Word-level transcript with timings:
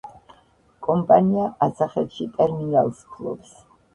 კომპანია 0.87 1.43
ყაზახეთში 1.59 2.27
ტერმინალს 2.39 3.03
ფლობს. 3.13 3.53